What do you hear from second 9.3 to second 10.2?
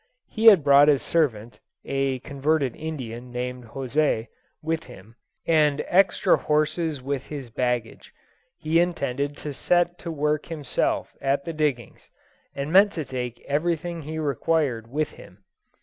to set to